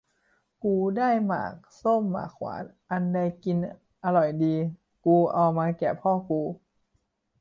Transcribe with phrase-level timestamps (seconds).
[0.63, 3.57] กูได้หมากส้มหมากหวาน อันใดกิน
[4.03, 4.55] อร่อยกินดี
[5.05, 6.41] กูเอามาแก่พ่อกู